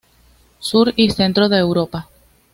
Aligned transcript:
Sur 0.69 0.93
y 0.95 1.11
centro 1.11 1.47
de 1.47 1.59
Europa. 1.59 2.09